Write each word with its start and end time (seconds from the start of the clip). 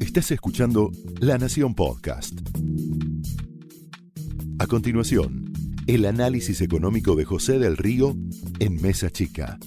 Estás 0.00 0.30
escuchando 0.30 0.90
La 1.20 1.38
Nación 1.38 1.74
Podcast. 1.74 2.38
A 4.58 4.66
continuación, 4.66 5.52
el 5.86 6.06
análisis 6.06 6.60
económico 6.60 7.16
de 7.16 7.24
José 7.24 7.58
del 7.58 7.76
Río 7.76 8.14
en 8.60 8.80
Mesa 8.80 9.10
Chica. 9.10 9.58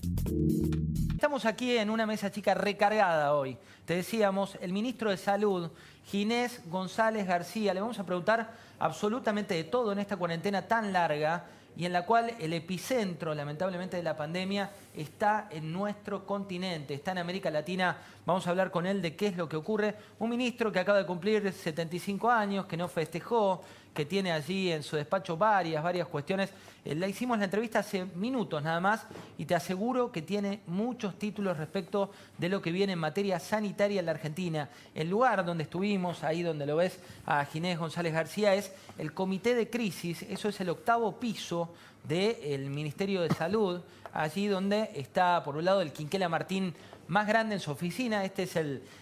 Estamos 1.11 1.45
aquí 1.45 1.77
en 1.77 1.89
una 1.89 2.05
mesa 2.05 2.31
chica 2.31 2.53
recargada 2.53 3.33
hoy. 3.33 3.57
Te 3.85 3.95
decíamos, 3.95 4.57
el 4.61 4.71
ministro 4.71 5.09
de 5.09 5.17
Salud, 5.17 5.69
Ginés 6.05 6.61
González 6.69 7.27
García, 7.27 7.73
le 7.73 7.81
vamos 7.81 7.99
a 7.99 8.05
preguntar 8.05 8.53
absolutamente 8.79 9.53
de 9.53 9.65
todo 9.65 9.91
en 9.91 9.99
esta 9.99 10.15
cuarentena 10.15 10.67
tan 10.67 10.93
larga 10.93 11.45
y 11.77 11.85
en 11.85 11.93
la 11.93 12.05
cual 12.05 12.33
el 12.39 12.53
epicentro, 12.53 13.35
lamentablemente, 13.35 13.97
de 13.97 14.03
la 14.03 14.17
pandemia 14.17 14.71
está 14.95 15.47
en 15.51 15.71
nuestro 15.71 16.25
continente, 16.25 16.95
está 16.95 17.11
en 17.11 17.19
América 17.19 17.51
Latina. 17.51 17.95
Vamos 18.25 18.47
a 18.47 18.49
hablar 18.49 18.71
con 18.71 18.87
él 18.87 18.99
de 18.99 19.15
qué 19.15 19.27
es 19.27 19.37
lo 19.37 19.47
que 19.47 19.57
ocurre. 19.57 19.93
Un 20.17 20.31
ministro 20.31 20.71
que 20.71 20.79
acaba 20.79 20.97
de 20.97 21.05
cumplir 21.05 21.53
75 21.53 22.31
años, 22.31 22.65
que 22.65 22.77
no 22.77 22.87
festejó, 22.87 23.61
que 23.97 24.05
tiene 24.05 24.31
allí 24.31 24.71
en 24.71 24.83
su 24.83 24.95
despacho 24.95 25.37
varias, 25.37 25.81
varias 25.81 26.07
cuestiones. 26.07 26.51
Eh, 26.85 26.93
le 26.93 27.09
hicimos 27.09 27.39
la 27.39 27.45
entrevista 27.45 27.79
hace 27.79 28.05
minutos 28.05 28.61
nada 28.61 28.79
más 28.79 29.07
y 29.39 29.45
te 29.45 29.55
aseguro 29.55 30.11
que 30.11 30.21
tiene 30.21 30.59
muchos 30.67 31.17
títulos 31.17 31.57
respecto 31.57 32.11
de 32.37 32.47
lo 32.47 32.61
que 32.61 32.71
viene 32.71 32.93
en 32.93 32.99
materia 32.99 33.39
sanitaria 33.39 33.99
en 33.99 34.05
la 34.05 34.11
Argentina. 34.11 34.69
El 34.93 35.09
lugar 35.09 35.43
donde 35.43 35.63
estuvimos, 35.63 36.23
ahí 36.23 36.43
donde 36.43 36.67
lo 36.67 36.75
ves 36.75 36.99
a 37.25 37.43
Ginés 37.45 37.79
González 37.79 38.13
García, 38.13 38.53
es 38.53 38.71
el 38.99 39.13
Comité 39.15 39.55
de 39.55 39.67
Crisis, 39.67 40.21
eso 40.21 40.47
es 40.47 40.61
el 40.61 40.69
octavo 40.69 41.19
piso 41.19 41.73
del 42.07 42.69
Ministerio 42.69 43.23
de 43.23 43.33
Salud, 43.33 43.81
allí 44.13 44.45
donde 44.45 44.91
está, 44.93 45.43
por 45.43 45.57
un 45.57 45.65
lado, 45.65 45.81
el 45.81 45.91
Quinquela 45.91 46.29
Martín 46.29 46.75
más 47.07 47.25
grande 47.25 47.55
en 47.55 47.61
su 47.61 47.71
oficina. 47.71 48.23
Esta 48.23 48.43
es 48.43 48.59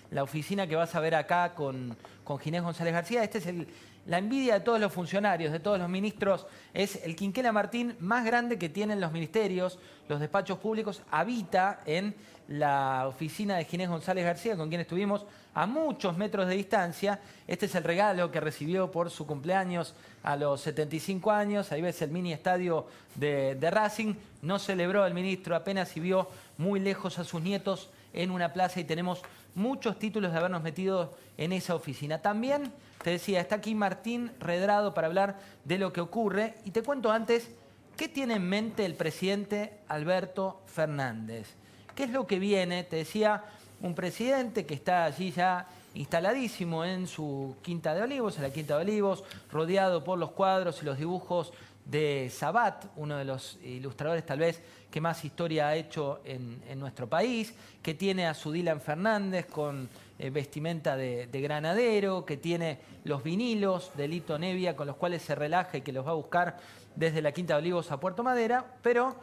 la 0.09 0.23
oficina 0.23 0.65
que 0.67 0.77
vas 0.77 0.95
a 0.95 1.01
ver 1.01 1.15
acá 1.15 1.53
con, 1.53 1.97
con 2.23 2.39
Ginés 2.39 2.63
González 2.63 2.93
García. 2.93 3.23
Este 3.25 3.39
es 3.39 3.47
el, 3.47 3.67
la 4.05 4.19
envidia 4.19 4.55
de 4.55 4.59
todos 4.59 4.79
los 4.79 4.93
funcionarios, 4.93 5.51
de 5.51 5.59
todos 5.59 5.79
los 5.79 5.89
ministros. 5.89 6.45
Es 6.73 7.03
el 7.03 7.15
Quinquela 7.15 7.51
Martín 7.51 7.95
más 7.99 8.25
grande 8.25 8.57
que 8.57 8.69
tienen 8.69 9.01
los 9.01 9.11
ministerios, 9.11 9.79
los 10.07 10.19
despachos 10.19 10.59
públicos. 10.59 11.01
Habita 11.11 11.81
en 11.85 12.15
la 12.47 13.07
oficina 13.07 13.57
de 13.57 13.65
Ginés 13.65 13.89
González 13.89 14.23
García, 14.23 14.55
con 14.55 14.69
quien 14.69 14.81
estuvimos 14.81 15.25
a 15.55 15.65
muchos 15.65 16.15
metros 16.17 16.47
de 16.47 16.55
distancia. 16.55 17.19
Este 17.47 17.65
es 17.65 17.75
el 17.75 17.83
regalo 17.83 18.29
que 18.29 18.39
recibió 18.39 18.91
por 18.91 19.09
su 19.09 19.25
cumpleaños 19.25 19.95
a 20.21 20.35
los 20.35 20.61
75 20.61 21.31
años. 21.31 21.71
Ahí 21.71 21.81
ves 21.81 22.01
el 22.01 22.11
mini 22.11 22.33
estadio 22.33 22.85
de, 23.15 23.57
Racing. 23.71 24.15
No 24.41 24.59
celebró 24.59 25.05
el 25.05 25.13
ministro, 25.13 25.55
apenas 25.55 25.95
y 25.97 26.01
vio 26.01 26.29
muy 26.57 26.79
lejos 26.79 27.17
a 27.17 27.23
sus 27.23 27.41
nietos 27.41 27.89
en 28.13 28.31
una 28.31 28.53
plaza 28.53 28.79
y 28.79 28.83
tenemos 28.83 29.21
muchos 29.55 29.97
títulos 29.97 30.31
de 30.31 30.37
habernos 30.37 30.61
metido 30.61 31.17
en 31.37 31.51
esa 31.51 31.73
oficina. 31.73 32.21
También, 32.21 32.71
te 33.03 33.09
decía, 33.09 33.41
está 33.41 33.55
aquí 33.55 33.73
Martín 33.73 34.31
Redrado 34.39 34.93
para 34.93 35.07
hablar 35.07 35.39
de 35.63 35.79
lo 35.79 35.91
que 35.91 36.01
ocurre. 36.01 36.55
Y 36.65 36.71
te 36.71 36.83
cuento 36.83 37.11
antes, 37.11 37.49
¿qué 37.97 38.07
tiene 38.07 38.35
en 38.35 38.47
mente 38.47 38.85
el 38.85 38.95
presidente 38.95 39.79
Alberto 39.87 40.61
Fernández? 40.67 41.47
¿Qué 41.95 42.03
es 42.03 42.09
lo 42.09 42.27
que 42.27 42.37
viene? 42.37 42.83
Te 42.83 42.97
decía, 42.97 43.43
un 43.81 43.95
presidente 43.95 44.65
que 44.65 44.73
está 44.73 45.05
allí 45.05 45.31
ya 45.31 45.67
instaladísimo 45.93 46.83
en 46.83 47.07
su 47.07 47.55
Quinta 47.61 47.93
de 47.93 48.01
Olivos, 48.01 48.35
en 48.35 48.43
la 48.43 48.49
Quinta 48.49 48.75
de 48.75 48.81
Olivos, 48.81 49.23
rodeado 49.51 50.03
por 50.03 50.19
los 50.19 50.31
cuadros 50.31 50.81
y 50.81 50.85
los 50.85 50.97
dibujos 50.97 51.53
de 51.85 52.31
Sabat, 52.33 52.85
uno 52.95 53.17
de 53.17 53.25
los 53.25 53.57
ilustradores 53.63 54.25
tal 54.25 54.39
vez 54.39 54.61
que 54.89 54.99
más 54.99 55.23
historia 55.23 55.67
ha 55.67 55.75
hecho 55.75 56.21
en, 56.25 56.59
nuestro 56.79 57.07
país, 57.07 57.53
que 57.81 57.93
tiene 57.93 58.27
a 58.27 58.33
su 58.33 58.51
Dylan 58.51 58.81
Fernández 58.81 59.45
con 59.45 59.89
eh, 60.17 60.29
vestimenta 60.29 60.97
de, 60.97 61.27
de, 61.27 61.41
granadero, 61.41 62.25
que 62.25 62.37
tiene 62.37 62.79
los 63.03 63.23
vinilos 63.23 63.91
de 63.95 64.07
Lito 64.07 64.39
Nevia 64.39 64.75
con 64.75 64.87
los 64.87 64.95
cuales 64.95 65.21
se 65.21 65.35
relaja 65.35 65.77
y 65.77 65.81
que 65.81 65.91
los 65.91 66.05
va 66.05 66.11
a 66.11 66.15
buscar 66.15 66.57
desde 66.95 67.21
la 67.21 67.31
Quinta 67.31 67.53
de 67.53 67.59
Olivos 67.59 67.91
a 67.91 67.99
Puerto 67.99 68.23
Madera, 68.23 68.65
pero 68.81 69.15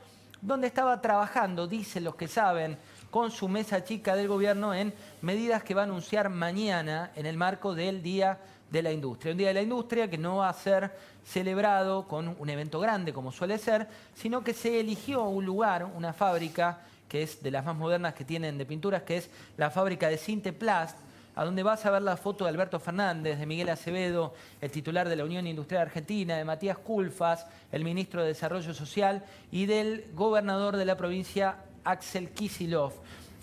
donde 0.42 0.66
estaba 0.66 1.00
trabajando, 1.00 1.66
dicen 1.66 2.04
los 2.04 2.16
que 2.16 2.28
saben, 2.28 2.76
con 3.10 3.30
su 3.30 3.48
mesa 3.48 3.84
chica 3.84 4.16
del 4.16 4.28
gobierno 4.28 4.74
en 4.74 4.92
medidas 5.20 5.62
que 5.62 5.74
va 5.74 5.82
a 5.82 5.84
anunciar 5.84 6.28
mañana 6.30 7.12
en 7.14 7.26
el 7.26 7.36
marco 7.36 7.74
del 7.74 8.02
Día 8.02 8.38
de 8.72 8.82
la 8.82 8.90
Industria. 8.90 9.32
Un 9.32 9.38
Día 9.38 9.48
de 9.48 9.54
la 9.54 9.62
Industria 9.62 10.08
que 10.08 10.18
no 10.18 10.36
va 10.36 10.48
a 10.48 10.54
ser 10.54 10.90
celebrado 11.24 12.08
con 12.08 12.34
un 12.38 12.50
evento 12.50 12.80
grande 12.80 13.12
como 13.12 13.30
suele 13.30 13.58
ser, 13.58 13.86
sino 14.14 14.42
que 14.42 14.54
se 14.54 14.80
eligió 14.80 15.24
un 15.24 15.44
lugar, 15.44 15.84
una 15.84 16.12
fábrica 16.12 16.80
que 17.08 17.22
es 17.22 17.42
de 17.42 17.50
las 17.50 17.64
más 17.64 17.76
modernas 17.76 18.14
que 18.14 18.24
tienen 18.24 18.56
de 18.56 18.64
pinturas, 18.64 19.02
que 19.02 19.18
es 19.18 19.30
la 19.58 19.70
fábrica 19.70 20.08
de 20.08 20.16
Cinteplast, 20.16 20.96
a 21.34 21.44
donde 21.44 21.62
vas 21.62 21.84
a 21.84 21.90
ver 21.90 22.00
la 22.00 22.16
foto 22.16 22.44
de 22.44 22.50
Alberto 22.50 22.80
Fernández, 22.80 23.38
de 23.38 23.44
Miguel 23.44 23.68
Acevedo, 23.68 24.32
el 24.60 24.70
titular 24.70 25.06
de 25.08 25.16
la 25.16 25.24
Unión 25.24 25.46
Industrial 25.46 25.82
Argentina, 25.82 26.36
de 26.36 26.44
Matías 26.44 26.78
Culfas, 26.78 27.46
el 27.70 27.84
ministro 27.84 28.22
de 28.22 28.28
Desarrollo 28.28 28.72
Social, 28.72 29.22
y 29.50 29.66
del 29.66 30.06
gobernador 30.14 30.76
de 30.76 30.86
la 30.86 30.96
provincia, 30.96 31.56
Axel 31.84 32.30
Kisilov. 32.30 32.92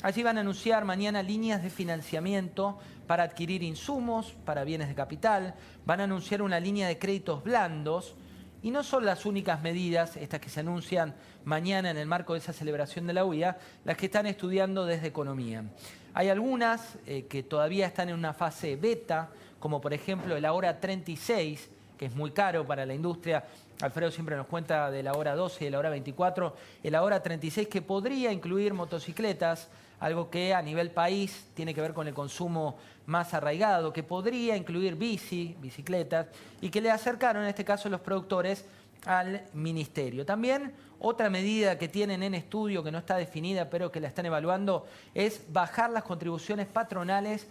Allí 0.01 0.23
van 0.23 0.37
a 0.37 0.41
anunciar 0.41 0.85
mañana 0.85 1.21
líneas 1.21 1.61
de 1.61 1.69
financiamiento 1.69 2.79
para 3.05 3.23
adquirir 3.23 3.63
insumos, 3.63 4.33
para 4.45 4.63
bienes 4.63 4.87
de 4.87 4.95
capital, 4.95 5.55
van 5.85 5.99
a 5.99 6.05
anunciar 6.05 6.41
una 6.41 6.57
línea 6.61 6.87
de 6.87 6.97
créditos 6.97 7.43
blandos 7.43 8.15
y 8.63 8.71
no 8.71 8.83
son 8.83 9.05
las 9.05 9.25
únicas 9.25 9.61
medidas, 9.61 10.15
estas 10.15 10.39
que 10.39 10.49
se 10.49 10.61
anuncian 10.61 11.15
mañana 11.43 11.89
en 11.89 11.97
el 11.97 12.07
marco 12.07 12.31
de 12.31 12.39
esa 12.39 12.53
celebración 12.53 13.07
de 13.07 13.13
la 13.13 13.25
UIA, 13.25 13.57
las 13.83 13.97
que 13.97 14.05
están 14.05 14.25
estudiando 14.25 14.85
desde 14.85 15.07
economía. 15.07 15.65
Hay 16.13 16.29
algunas 16.29 16.97
eh, 17.05 17.25
que 17.25 17.43
todavía 17.43 17.85
están 17.85 18.07
en 18.07 18.15
una 18.15 18.33
fase 18.33 18.77
beta, 18.77 19.29
como 19.59 19.81
por 19.81 19.93
ejemplo 19.93 20.37
el 20.37 20.45
ahora 20.45 20.79
36, 20.79 21.69
que 21.99 22.05
es 22.05 22.15
muy 22.15 22.31
caro 22.31 22.65
para 22.65 22.85
la 22.85 22.93
industria. 22.93 23.43
Alfredo 23.81 24.09
siempre 24.09 24.37
nos 24.37 24.47
cuenta 24.47 24.89
de 24.89 25.03
la 25.03 25.11
hora 25.11 25.35
12 25.35 25.57
y 25.61 25.65
de 25.65 25.71
la 25.71 25.79
hora 25.79 25.89
24. 25.89 26.55
El 26.81 26.95
ahora 26.95 27.21
36 27.21 27.67
que 27.67 27.81
podría 27.81 28.31
incluir 28.31 28.73
motocicletas, 28.73 29.67
algo 29.99 30.29
que 30.29 30.53
a 30.53 30.61
nivel 30.61 30.91
país 30.91 31.47
tiene 31.53 31.73
que 31.73 31.81
ver 31.81 31.93
con 31.93 32.07
el 32.07 32.13
consumo 32.13 32.77
más 33.05 33.33
arraigado, 33.33 33.91
que 33.91 34.01
podría 34.01 34.55
incluir 34.55 34.95
bici, 34.95 35.57
bicicletas, 35.59 36.27
y 36.61 36.69
que 36.69 36.79
le 36.79 36.89
acercaron 36.89 37.43
en 37.43 37.49
este 37.49 37.65
caso 37.65 37.89
los 37.89 37.99
productores 37.99 38.63
al 39.05 39.43
ministerio. 39.51 40.25
También 40.25 40.73
otra 41.01 41.29
medida 41.29 41.77
que 41.77 41.89
tienen 41.89 42.23
en 42.23 42.33
estudio, 42.33 42.81
que 42.81 42.93
no 42.93 42.99
está 42.99 43.17
definida, 43.17 43.69
pero 43.69 43.91
que 43.91 43.99
la 43.99 44.07
están 44.07 44.25
evaluando, 44.25 44.87
es 45.13 45.51
bajar 45.51 45.89
las 45.89 46.03
contribuciones 46.03 46.65
patronales 46.65 47.45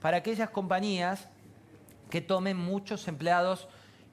para 0.00 0.16
aquellas 0.16 0.48
compañías 0.48 1.28
que 2.08 2.22
tomen 2.22 2.56
muchos 2.56 3.06
empleados 3.06 3.68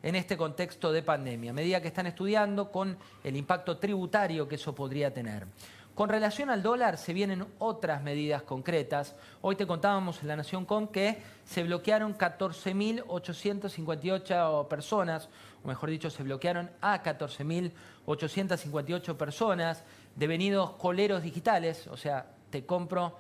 en 0.08 0.16
este 0.16 0.38
contexto 0.38 0.94
de 0.94 1.04
pandemia, 1.04 1.52
medida 1.52 1.82
que 1.82 1.90
están 1.90 2.08
estudiando 2.08 2.72
con 2.72 2.98
el 3.26 3.36
impacto 3.36 3.78
tributario 3.78 4.48
que 4.48 4.56
eso 4.56 4.74
podría 4.74 5.14
tener. 5.14 5.46
Con 5.94 6.08
relación 6.08 6.50
al 6.50 6.64
dólar 6.64 6.98
se 6.98 7.12
vienen 7.12 7.46
otras 7.60 8.02
medidas 8.02 8.42
concretas. 8.44 9.18
Hoy 9.42 9.58
te 9.58 9.68
contábamos 9.68 10.22
en 10.22 10.30
La 10.30 10.38
Nación 10.38 10.64
con 10.64 10.88
que 10.88 11.22
se 11.44 11.64
bloquearon 11.64 12.18
14.858 12.18 14.70
personas, 14.70 15.28
o 15.62 15.68
mejor 15.68 15.90
dicho, 15.90 16.10
se 16.10 16.24
bloquearon 16.24 16.72
a 16.80 17.04
14.858 17.04 19.18
personas 19.18 19.84
devenidos 20.16 20.72
coleros 20.78 21.22
digitales, 21.22 21.86
o 21.88 21.98
sea, 21.98 22.28
te 22.50 22.66
compro 22.66 23.18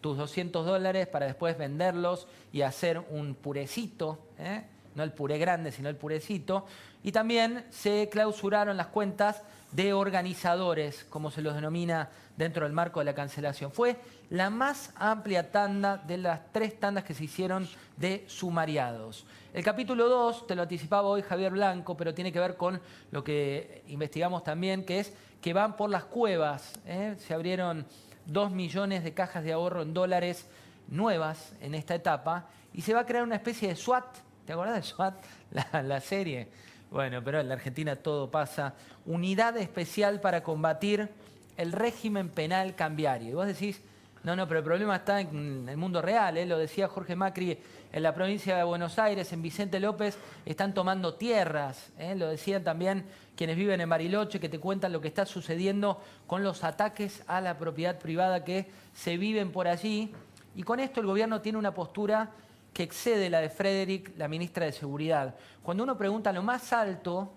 tus 0.00 0.16
200 0.16 0.64
dólares 0.64 1.08
para 1.08 1.26
después 1.26 1.58
venderlos 1.58 2.26
y 2.54 2.62
hacer 2.62 3.04
un 3.10 3.34
purecito, 3.34 4.18
¿eh? 4.38 4.64
No 4.94 5.02
el 5.02 5.12
puré 5.12 5.38
grande, 5.38 5.72
sino 5.72 5.88
el 5.88 5.96
purecito. 5.96 6.66
Y 7.02 7.12
también 7.12 7.64
se 7.70 8.08
clausuraron 8.10 8.76
las 8.76 8.88
cuentas 8.88 9.42
de 9.72 9.92
organizadores, 9.92 11.04
como 11.08 11.30
se 11.30 11.42
los 11.42 11.54
denomina 11.54 12.10
dentro 12.36 12.64
del 12.64 12.72
marco 12.72 13.00
de 13.00 13.06
la 13.06 13.14
cancelación. 13.14 13.72
Fue 13.72 13.96
la 14.30 14.50
más 14.50 14.92
amplia 14.96 15.50
tanda 15.50 15.96
de 15.96 16.18
las 16.18 16.52
tres 16.52 16.78
tandas 16.78 17.04
que 17.04 17.14
se 17.14 17.24
hicieron 17.24 17.68
de 17.96 18.24
sumariados. 18.28 19.26
El 19.54 19.64
capítulo 19.64 20.08
2, 20.08 20.46
te 20.46 20.54
lo 20.54 20.62
anticipaba 20.62 21.08
hoy 21.08 21.22
Javier 21.22 21.52
Blanco, 21.52 21.96
pero 21.96 22.14
tiene 22.14 22.32
que 22.32 22.40
ver 22.40 22.56
con 22.56 22.80
lo 23.10 23.24
que 23.24 23.82
investigamos 23.88 24.44
también, 24.44 24.84
que 24.84 25.00
es 25.00 25.12
que 25.40 25.52
van 25.52 25.76
por 25.76 25.90
las 25.90 26.04
cuevas. 26.04 26.78
¿eh? 26.86 27.16
Se 27.18 27.34
abrieron 27.34 27.86
dos 28.26 28.50
millones 28.50 29.04
de 29.04 29.12
cajas 29.14 29.44
de 29.44 29.52
ahorro 29.52 29.82
en 29.82 29.92
dólares 29.92 30.46
nuevas 30.88 31.54
en 31.60 31.74
esta 31.74 31.94
etapa 31.94 32.48
y 32.72 32.82
se 32.82 32.94
va 32.94 33.00
a 33.00 33.06
crear 33.06 33.24
una 33.24 33.36
especie 33.36 33.68
de 33.68 33.76
SWAT 33.76 34.04
¿Te 34.46 34.52
acordás 34.52 34.74
de 34.74 34.82
SWAT, 34.82 35.14
la, 35.84 36.00
serie? 36.00 36.48
Bueno, 36.90 37.22
pero 37.22 37.40
en 37.40 37.48
la 37.48 37.54
Argentina 37.54 37.94
todo 37.96 38.30
pasa. 38.30 38.74
Unidad 39.06 39.56
especial 39.56 40.20
para 40.20 40.42
combatir 40.42 41.08
el 41.56 41.70
régimen 41.70 42.28
penal 42.28 42.74
cambiario. 42.74 43.30
Y 43.30 43.34
vos 43.34 43.46
decís, 43.46 43.80
no, 44.24 44.34
no, 44.34 44.48
pero 44.48 44.58
el 44.58 44.64
problema 44.64 44.96
está 44.96 45.20
en 45.20 45.68
el 45.68 45.76
mundo 45.76 46.02
real. 46.02 46.36
¿eh? 46.36 46.46
Lo 46.46 46.58
decía 46.58 46.88
Jorge 46.88 47.14
Macri 47.14 47.56
en 47.92 48.02
la 48.02 48.14
provincia 48.14 48.56
de 48.56 48.64
Buenos 48.64 48.98
Aires, 48.98 49.32
en 49.32 49.42
Vicente 49.42 49.78
López, 49.78 50.18
están 50.44 50.74
tomando 50.74 51.14
tierras. 51.14 51.90
¿eh? 51.98 52.16
Lo 52.16 52.28
decían 52.28 52.64
también 52.64 53.04
quienes 53.36 53.56
viven 53.56 53.80
en 53.80 53.88
Bariloche, 53.88 54.40
que 54.40 54.48
te 54.48 54.58
cuentan 54.58 54.92
lo 54.92 55.00
que 55.00 55.08
está 55.08 55.24
sucediendo 55.24 56.02
con 56.26 56.42
los 56.42 56.64
ataques 56.64 57.22
a 57.28 57.40
la 57.40 57.58
propiedad 57.58 57.98
privada 57.98 58.44
que 58.44 58.68
se 58.92 59.16
viven 59.16 59.52
por 59.52 59.68
allí. 59.68 60.12
Y 60.56 60.64
con 60.64 60.80
esto 60.80 61.00
el 61.00 61.06
gobierno 61.06 61.40
tiene 61.40 61.58
una 61.58 61.74
postura 61.74 62.30
que 62.72 62.82
excede 62.82 63.28
la 63.28 63.40
de 63.40 63.50
Frederick, 63.50 64.16
la 64.16 64.28
ministra 64.28 64.66
de 64.66 64.72
Seguridad. 64.72 65.34
Cuando 65.62 65.84
uno 65.84 65.96
pregunta 65.96 66.32
lo 66.32 66.42
más 66.42 66.72
alto, 66.72 67.32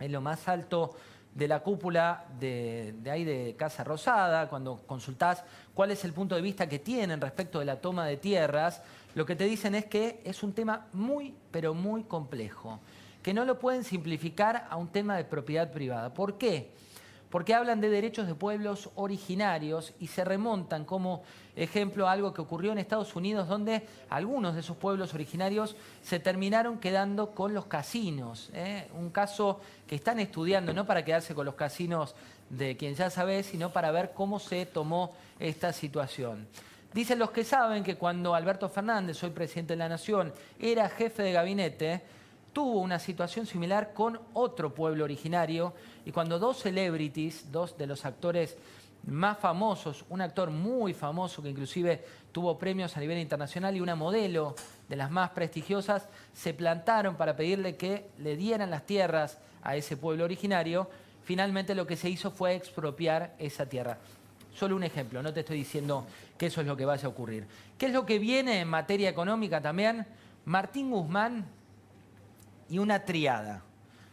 en 0.00 0.12
lo 0.12 0.20
más 0.20 0.48
alto 0.48 0.96
de 1.34 1.46
la 1.46 1.60
cúpula 1.60 2.24
de, 2.40 2.94
ahí 3.10 3.24
de 3.24 3.54
Casa 3.56 3.84
Rosada, 3.84 4.48
cuando 4.48 4.82
consultás 4.86 5.44
cuál 5.74 5.92
es 5.92 6.04
el 6.04 6.12
punto 6.12 6.34
de 6.34 6.42
vista 6.42 6.68
que 6.68 6.80
tienen 6.80 7.20
respecto 7.20 7.60
de 7.60 7.64
la 7.64 7.80
toma 7.80 8.06
de 8.06 8.16
tierras, 8.16 8.82
lo 9.14 9.24
que 9.24 9.36
te 9.36 9.44
dicen 9.44 9.74
es 9.74 9.86
que 9.86 10.20
es 10.24 10.42
un 10.42 10.52
tema 10.52 10.86
muy, 10.92 11.34
pero 11.50 11.74
muy 11.74 12.02
complejo, 12.04 12.80
que 13.22 13.32
no 13.32 13.44
lo 13.44 13.58
pueden 13.58 13.84
simplificar 13.84 14.66
a 14.68 14.76
un 14.76 14.88
tema 14.88 15.16
de 15.16 15.24
propiedad 15.24 15.70
privada. 15.70 16.12
¿Por 16.12 16.38
qué? 16.38 16.72
Porque 17.30 17.54
hablan 17.54 17.80
de 17.80 17.90
derechos 17.90 18.26
de 18.26 18.34
pueblos 18.34 18.90
originarios 18.94 19.92
y 20.00 20.06
se 20.06 20.24
remontan 20.24 20.84
como 20.84 21.22
ejemplo 21.56 22.08
a 22.08 22.12
algo 22.12 22.32
que 22.32 22.40
ocurrió 22.40 22.72
en 22.72 22.78
Estados 22.78 23.14
Unidos, 23.16 23.48
donde 23.48 23.86
algunos 24.08 24.54
de 24.54 24.60
esos 24.60 24.76
pueblos 24.76 25.14
originarios 25.14 25.76
se 26.02 26.20
terminaron 26.20 26.78
quedando 26.78 27.32
con 27.32 27.52
los 27.52 27.66
casinos. 27.66 28.50
¿eh? 28.54 28.88
Un 28.98 29.10
caso 29.10 29.60
que 29.86 29.96
están 29.96 30.20
estudiando, 30.20 30.72
no 30.72 30.86
para 30.86 31.04
quedarse 31.04 31.34
con 31.34 31.44
los 31.44 31.54
casinos 31.54 32.14
de 32.48 32.76
quien 32.76 32.94
ya 32.94 33.10
sabe, 33.10 33.42
sino 33.42 33.72
para 33.72 33.90
ver 33.90 34.12
cómo 34.14 34.38
se 34.38 34.64
tomó 34.66 35.12
esta 35.38 35.72
situación. 35.72 36.46
Dicen 36.94 37.18
los 37.18 37.30
que 37.30 37.44
saben 37.44 37.84
que 37.84 37.96
cuando 37.96 38.34
Alberto 38.34 38.68
Fernández, 38.68 39.22
hoy 39.22 39.30
presidente 39.30 39.74
de 39.74 39.78
la 39.78 39.90
Nación, 39.90 40.32
era 40.58 40.88
jefe 40.88 41.22
de 41.22 41.32
gabinete, 41.32 42.02
tuvo 42.58 42.80
una 42.80 42.98
situación 42.98 43.46
similar 43.46 43.92
con 43.94 44.18
otro 44.32 44.74
pueblo 44.74 45.04
originario 45.04 45.74
y 46.04 46.10
cuando 46.10 46.40
dos 46.40 46.58
celebrities, 46.58 47.52
dos 47.52 47.78
de 47.78 47.86
los 47.86 48.04
actores 48.04 48.56
más 49.06 49.38
famosos, 49.38 50.04
un 50.08 50.22
actor 50.22 50.50
muy 50.50 50.92
famoso 50.92 51.40
que 51.40 51.50
inclusive 51.50 52.04
tuvo 52.32 52.58
premios 52.58 52.96
a 52.96 53.00
nivel 53.00 53.18
internacional 53.18 53.76
y 53.76 53.80
una 53.80 53.94
modelo 53.94 54.56
de 54.88 54.96
las 54.96 55.08
más 55.08 55.30
prestigiosas, 55.30 56.08
se 56.34 56.52
plantaron 56.52 57.14
para 57.14 57.36
pedirle 57.36 57.76
que 57.76 58.10
le 58.18 58.34
dieran 58.34 58.70
las 58.70 58.84
tierras 58.86 59.38
a 59.62 59.76
ese 59.76 59.96
pueblo 59.96 60.24
originario, 60.24 60.90
finalmente 61.22 61.76
lo 61.76 61.86
que 61.86 61.94
se 61.94 62.10
hizo 62.10 62.32
fue 62.32 62.56
expropiar 62.56 63.36
esa 63.38 63.66
tierra. 63.66 63.98
Solo 64.52 64.74
un 64.74 64.82
ejemplo, 64.82 65.22
no 65.22 65.32
te 65.32 65.40
estoy 65.40 65.58
diciendo 65.58 66.08
que 66.36 66.46
eso 66.46 66.60
es 66.60 66.66
lo 66.66 66.76
que 66.76 66.86
vaya 66.86 67.06
a 67.06 67.10
ocurrir. 67.10 67.46
¿Qué 67.78 67.86
es 67.86 67.92
lo 67.92 68.04
que 68.04 68.18
viene 68.18 68.58
en 68.62 68.68
materia 68.68 69.08
económica 69.08 69.60
también? 69.60 70.04
Martín 70.44 70.90
Guzmán 70.90 71.57
y 72.68 72.78
una 72.78 73.04
triada. 73.04 73.62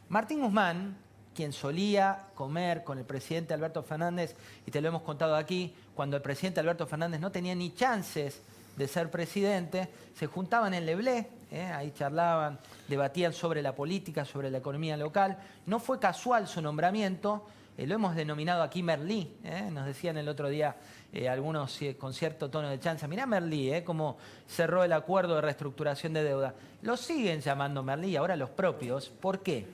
Martín 0.10 0.42
Guzmán, 0.42 0.96
quien 1.34 1.52
solía 1.52 2.28
comer 2.36 2.84
con 2.84 2.98
el 2.98 3.06
presidente 3.06 3.54
Alberto 3.54 3.84
Fernández, 3.84 4.36
y 4.66 4.72
te 4.72 4.82
lo 4.82 4.88
hemos 4.88 5.02
contado 5.02 5.36
aquí, 5.36 5.74
cuando 5.94 6.16
el 6.16 6.22
presidente 6.22 6.60
Alberto 6.60 6.88
Fernández 6.88 7.20
no 7.20 7.32
tenía 7.32 7.56
ni 7.56 7.74
chances 7.74 8.42
de 8.78 8.88
ser 8.88 9.10
presidente, 9.10 9.90
se 10.18 10.28
juntaban 10.28 10.74
en 10.74 10.86
Leblé, 10.86 11.30
¿eh? 11.52 11.66
ahí 11.66 11.92
charlaban, 11.92 12.60
debatían 12.88 13.34
sobre 13.34 13.62
la 13.62 13.76
política, 13.76 14.26
sobre 14.26 14.52
la 14.52 14.58
economía 14.58 14.98
local. 14.98 15.38
No 15.66 15.80
fue 15.80 16.00
casual 16.00 16.48
su 16.48 16.62
nombramiento, 16.62 17.48
eh, 17.78 17.86
lo 17.86 17.96
hemos 17.96 18.16
denominado 18.16 18.64
aquí 18.64 18.82
Merlí, 18.82 19.36
¿eh? 19.44 19.70
nos 19.72 19.86
decían 19.86 20.18
el 20.18 20.30
otro 20.30 20.48
día 20.48 20.76
eh, 21.12 21.28
algunos 21.28 21.78
con 22.00 22.14
cierto 22.14 22.50
tono 22.50 22.70
de 22.70 22.80
chanza, 22.80 23.08
mirá 23.08 23.26
Merlí, 23.26 23.84
cómo 23.84 24.18
cerró 24.48 24.84
el 24.84 24.94
acuerdo 24.94 25.36
de 25.36 25.42
reestructuración 25.42 26.14
de 26.14 26.24
deuda. 26.24 26.54
Lo 26.84 26.96
siguen 26.96 27.42
llamando 27.42 27.84
Merlí, 27.84 28.16
ahora 28.16 28.36
los 28.36 28.50
propios. 28.50 29.10
¿Por 29.10 29.42
qué? 29.42 29.66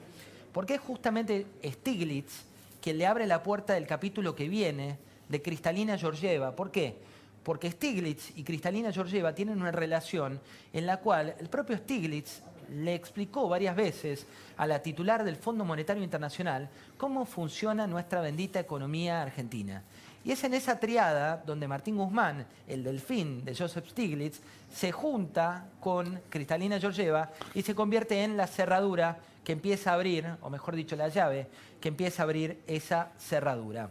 Porque 0.52 0.76
es 0.76 0.82
justamente 0.82 1.46
Stiglitz 1.64 2.46
quien 2.82 2.98
le 2.98 3.06
abre 3.06 3.28
la 3.28 3.44
puerta 3.44 3.74
del 3.74 3.86
capítulo 3.86 4.36
que 4.36 4.50
viene 4.50 4.98
de 5.30 5.42
Cristalina 5.42 5.98
Georgieva. 5.98 6.56
¿Por 6.56 6.72
qué? 6.72 6.96
Porque 7.44 7.72
Stiglitz 7.72 8.36
y 8.36 8.44
Cristalina 8.44 8.92
Georgieva 8.92 9.36
tienen 9.36 9.62
una 9.62 9.72
relación 9.72 10.40
en 10.74 10.86
la 10.88 10.98
cual 10.98 11.36
el 11.40 11.50
propio 11.50 11.78
Stiglitz 11.78 12.42
le 12.72 12.96
explicó 12.96 13.50
varias 13.50 13.76
veces 13.76 14.26
a 14.58 14.66
la 14.66 14.82
titular 14.82 15.24
del 15.24 15.36
Fondo 15.36 15.66
Monetario 15.66 16.04
Internacional 16.04 16.70
cómo 16.98 17.26
funciona 17.26 17.88
nuestra 17.88 18.22
bendita 18.22 18.60
economía 18.60 19.22
argentina. 19.22 19.84
Y 20.24 20.32
es 20.32 20.44
en 20.44 20.54
esa 20.54 20.80
triada 20.80 21.42
donde 21.46 21.68
Martín 21.68 21.98
Guzmán, 21.98 22.46
el 22.68 22.84
delfín 22.84 23.44
de 23.44 23.56
Joseph 23.56 23.90
Stiglitz, 23.90 24.40
se 24.72 24.92
junta 24.92 25.66
con 25.80 26.22
Cristalina 26.30 26.80
Georgieva 26.80 27.32
y 27.56 27.64
se 27.64 27.76
convierte 27.76 28.24
en 28.24 28.38
la 28.38 28.48
cerradura 28.48 29.18
que 29.44 29.54
empieza 29.54 29.92
a 29.92 29.96
abrir, 29.96 30.28
o 30.42 30.50
mejor 30.50 30.76
dicho, 30.76 30.96
la 30.96 31.08
llave 31.08 31.48
que 31.80 31.90
empieza 31.90 32.22
a 32.22 32.26
abrir 32.26 32.62
esa 32.68 33.12
cerradura. 33.18 33.90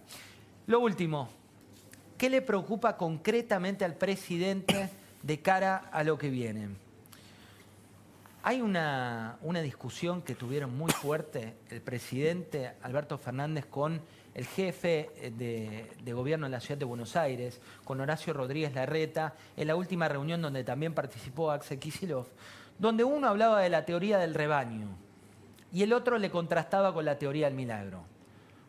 Lo 0.69 0.79
último, 0.79 1.29
¿qué 2.17 2.31
le 2.31 2.43
preocupa 2.43 2.97
concretamente 2.97 3.85
al 3.85 3.95
presidente 3.95 4.89
de 5.23 5.41
cara 5.41 5.89
a 5.91 6.05
lo 6.05 6.17
que 6.17 6.31
viene? 6.31 6.90
Hay 8.43 8.63
una, 8.63 9.39
discusión 9.63 10.23
que 10.23 10.35
tuvieron 10.35 10.77
muy 10.77 10.91
fuerte 10.91 11.57
el 11.69 11.83
presidente 11.83 12.73
Alberto 12.83 13.19
Fernández 13.19 13.67
con 13.67 14.01
el 14.35 14.47
jefe 14.47 15.11
de, 15.37 15.93
de, 16.03 16.13
gobierno 16.15 16.47
de 16.47 16.53
la 16.53 16.61
ciudad 16.61 16.79
de 16.79 16.87
Buenos 16.87 17.17
Aires, 17.17 17.61
con 17.85 18.01
Horacio 18.01 18.33
Rodríguez 18.33 18.75
Larreta, 18.75 19.35
en 19.59 19.67
la 19.67 19.77
última 19.77 20.09
reunión 20.09 20.41
donde 20.41 20.65
también 20.65 20.95
participó 20.95 21.51
Axel 21.51 21.79
Kisilov, 21.79 22.29
donde 22.79 23.05
uno 23.05 23.29
hablaba 23.29 23.61
de 23.61 23.69
la 23.69 23.85
teoría 23.85 24.17
del 24.17 24.33
rebaño 24.33 24.89
y 25.71 25.83
el 25.83 25.93
otro 25.93 26.17
le 26.17 26.31
contrastaba 26.31 26.95
con 26.95 27.05
la 27.05 27.19
teoría 27.19 27.47
del 27.47 27.55
milagro. 27.55 28.05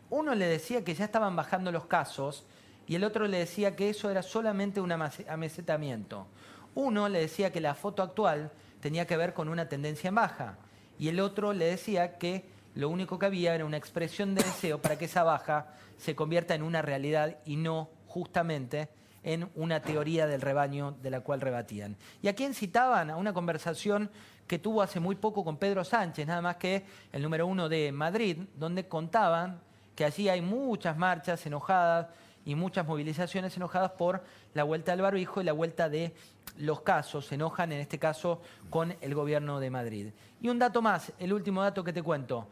Uno 0.10 0.36
le 0.36 0.48
decía 0.48 0.84
que 0.84 0.96
ya 0.96 1.06
estaban 1.06 1.38
bajando 1.38 1.72
los 1.72 1.86
casos 1.86 2.46
y 2.88 2.96
el 2.96 3.06
otro 3.06 3.26
le 3.26 3.38
decía 3.38 3.78
que 3.78 3.90
eso 3.90 4.10
era 4.10 4.22
solamente 4.22 4.82
un 4.82 4.92
amesetamiento. 4.92 6.28
Uno 6.76 7.08
le 7.08 7.22
decía 7.22 7.52
que 7.52 7.62
la 7.62 7.74
foto 7.74 8.04
actual 8.04 8.52
tenía 8.82 9.08
que 9.08 9.18
ver 9.18 9.34
con 9.34 9.48
una 9.48 9.70
tendencia 9.70 10.10
en 10.10 10.16
baja. 10.16 10.58
Y 11.00 11.08
el 11.08 11.20
otro 11.20 11.54
le 11.54 11.66
decía 11.66 12.18
que 12.18 12.46
lo 12.76 12.90
único 12.90 13.20
que 13.20 13.26
había 13.26 13.56
era 13.56 13.66
una 13.66 13.78
expresión 13.78 14.36
de 14.36 14.44
deseo 14.44 14.82
para 14.82 14.98
que 14.98 15.06
esa 15.06 15.24
baja 15.24 15.74
se 15.98 16.16
convierta 16.16 16.56
en 16.56 16.64
una 16.64 16.82
realidad 16.82 17.38
y 17.46 17.56
no 17.56 17.90
justamente 18.08 18.90
en 19.24 19.50
una 19.56 19.82
teoría 19.82 20.26
del 20.26 20.42
rebaño 20.42 20.96
de 21.02 21.12
la 21.12 21.22
cual 21.22 21.42
rebatían. 21.42 21.96
¿Y 22.22 22.28
a 22.28 22.36
quién 22.36 22.54
citaban? 22.54 23.10
A 23.10 23.18
una 23.18 23.34
conversación 23.34 24.10
que 24.48 24.58
tuvo 24.58 24.82
hace 24.82 25.00
muy 25.00 25.16
poco 25.16 25.44
con 25.44 25.58
Pedro 25.58 25.84
Sánchez, 25.84 26.28
nada 26.28 26.42
más 26.42 26.56
que 26.58 26.86
el 27.12 27.22
número 27.22 27.46
uno 27.46 27.70
de 27.70 27.92
Madrid, 27.92 28.38
donde 28.56 28.88
contaban 28.88 29.62
que 29.96 30.06
allí 30.06 30.28
hay 30.28 30.42
muchas 30.42 30.98
marchas 30.98 31.46
enojadas 31.46 32.08
y 32.46 32.56
muchas 32.56 32.88
movilizaciones 32.88 33.56
enojadas 33.56 33.92
por 33.92 34.24
la 34.54 34.64
vuelta 34.64 34.92
del 34.92 35.02
barbijo 35.02 35.42
y 35.42 35.44
la 35.44 35.54
vuelta 35.54 35.90
de 35.90 36.14
los 36.58 36.82
casos. 36.82 37.26
Se 37.26 37.36
enojan 37.36 37.72
en 37.72 37.80
este 37.80 38.00
caso 38.00 38.42
con 38.70 38.96
el 39.02 39.16
gobierno 39.16 39.60
de 39.60 39.70
Madrid. 39.70 40.08
Y 40.42 40.50
un 40.50 40.60
dato 40.60 40.82
más, 40.82 41.14
el 41.20 41.34
último 41.34 41.62
dato 41.62 41.84
que 41.84 41.94
te 41.94 42.04
cuento. 42.04 42.48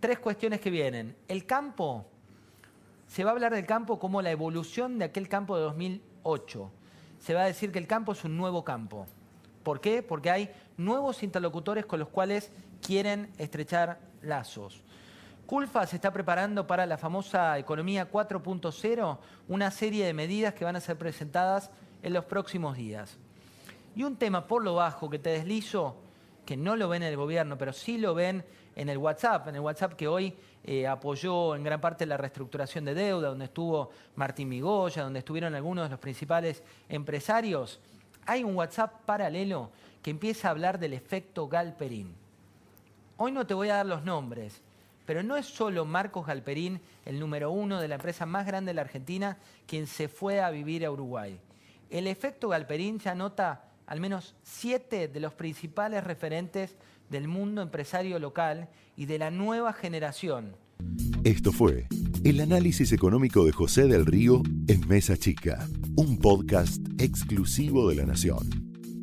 Tres 0.00 0.18
cuestiones 0.18 0.60
que 0.60 0.70
vienen. 0.70 1.16
El 1.28 1.46
campo, 1.46 2.06
se 3.06 3.24
va 3.24 3.30
a 3.30 3.34
hablar 3.34 3.54
del 3.54 3.66
campo 3.66 3.98
como 3.98 4.22
la 4.22 4.30
evolución 4.30 4.98
de 4.98 5.04
aquel 5.06 5.28
campo 5.28 5.56
de 5.56 5.62
2008. 5.62 6.70
Se 7.18 7.34
va 7.34 7.42
a 7.42 7.46
decir 7.46 7.70
que 7.70 7.78
el 7.78 7.86
campo 7.86 8.12
es 8.12 8.24
un 8.24 8.36
nuevo 8.36 8.64
campo. 8.64 9.06
¿Por 9.62 9.80
qué? 9.80 10.02
Porque 10.02 10.30
hay 10.30 10.50
nuevos 10.76 11.22
interlocutores 11.22 11.86
con 11.86 12.00
los 12.00 12.08
cuales 12.08 12.50
quieren 12.80 13.30
estrechar 13.38 14.00
lazos. 14.22 14.82
Culfa 15.46 15.86
se 15.86 15.96
está 15.96 16.12
preparando 16.12 16.66
para 16.66 16.86
la 16.86 16.96
famosa 16.96 17.58
Economía 17.58 18.10
4.0, 18.10 19.18
una 19.48 19.70
serie 19.70 20.06
de 20.06 20.14
medidas 20.14 20.54
que 20.54 20.64
van 20.64 20.76
a 20.76 20.80
ser 20.80 20.96
presentadas 20.96 21.70
en 22.02 22.14
los 22.14 22.24
próximos 22.24 22.76
días. 22.76 23.18
Y 23.94 24.04
un 24.04 24.16
tema 24.16 24.46
por 24.46 24.64
lo 24.64 24.74
bajo 24.74 25.10
que 25.10 25.18
te 25.18 25.30
deslizo, 25.30 25.96
que 26.46 26.56
no 26.56 26.76
lo 26.76 26.88
ven 26.88 27.02
en 27.02 27.10
el 27.10 27.16
gobierno, 27.16 27.58
pero 27.58 27.72
sí 27.72 27.98
lo 27.98 28.14
ven 28.14 28.44
en 28.74 28.88
el 28.88 28.98
WhatsApp, 28.98 29.48
en 29.48 29.56
el 29.56 29.60
WhatsApp 29.60 29.94
que 29.94 30.08
hoy 30.08 30.34
eh, 30.64 30.86
apoyó 30.86 31.54
en 31.54 31.64
gran 31.64 31.80
parte 31.80 32.06
la 32.06 32.16
reestructuración 32.16 32.84
de 32.84 32.94
deuda, 32.94 33.28
donde 33.28 33.46
estuvo 33.46 33.90
Martín 34.16 34.48
Migoya, 34.48 35.02
donde 35.02 35.18
estuvieron 35.18 35.54
algunos 35.54 35.84
de 35.84 35.90
los 35.90 35.98
principales 35.98 36.62
empresarios. 36.88 37.80
Hay 38.26 38.44
un 38.44 38.56
WhatsApp 38.56 39.02
paralelo 39.04 39.70
que 40.02 40.10
empieza 40.10 40.48
a 40.48 40.52
hablar 40.52 40.78
del 40.78 40.94
efecto 40.94 41.48
Galperín. 41.48 42.14
Hoy 43.18 43.32
no 43.32 43.46
te 43.46 43.54
voy 43.54 43.68
a 43.68 43.76
dar 43.76 43.86
los 43.86 44.04
nombres, 44.04 44.62
pero 45.04 45.22
no 45.22 45.36
es 45.36 45.46
solo 45.46 45.84
Marcos 45.84 46.26
Galperín, 46.26 46.80
el 47.04 47.20
número 47.20 47.50
uno 47.50 47.80
de 47.80 47.88
la 47.88 47.96
empresa 47.96 48.24
más 48.24 48.46
grande 48.46 48.70
de 48.70 48.74
la 48.74 48.82
Argentina, 48.82 49.38
quien 49.66 49.86
se 49.86 50.08
fue 50.08 50.40
a 50.40 50.50
vivir 50.50 50.86
a 50.86 50.90
Uruguay. 50.90 51.38
El 51.90 52.06
efecto 52.06 52.48
Galperín 52.48 52.98
ya 52.98 53.14
nota 53.14 53.64
al 53.92 54.00
menos 54.00 54.34
siete 54.42 55.06
de 55.06 55.20
los 55.20 55.34
principales 55.34 56.02
referentes 56.02 56.76
del 57.10 57.28
mundo 57.28 57.60
empresario 57.60 58.18
local 58.18 58.70
y 58.96 59.04
de 59.04 59.18
la 59.18 59.30
nueva 59.30 59.74
generación. 59.74 60.56
Esto 61.24 61.52
fue 61.52 61.88
el 62.24 62.40
análisis 62.40 62.90
económico 62.92 63.44
de 63.44 63.52
José 63.52 63.88
del 63.88 64.06
Río 64.06 64.42
en 64.66 64.88
Mesa 64.88 65.18
Chica, 65.18 65.68
un 65.94 66.18
podcast 66.18 66.80
exclusivo 66.98 67.86
de 67.90 67.96
la 67.96 68.06
Nación. 68.06 68.71